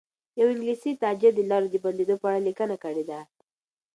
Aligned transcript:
یو 0.39 0.47
انګلیسي 0.53 0.91
تاجر 1.03 1.31
د 1.35 1.41
لارو 1.49 1.67
د 1.71 1.75
بندېدو 1.83 2.15
په 2.21 2.25
اړه 2.29 2.45
لیکنه 2.47 2.75
کړې 2.83 3.03
ده. 3.09 3.19